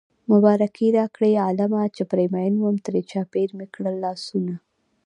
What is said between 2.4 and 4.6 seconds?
وم ترې چاپېر مې کړل لاسونه